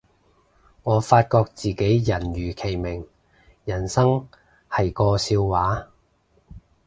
[0.81, 3.05] 我發覺自己人如其名，
[3.65, 4.27] 人生
[4.67, 5.89] 係個笑話